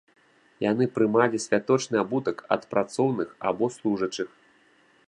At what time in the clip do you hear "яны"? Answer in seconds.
0.63-0.87